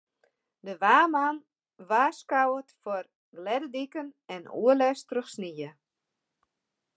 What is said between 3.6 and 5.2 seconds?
diken en oerlêst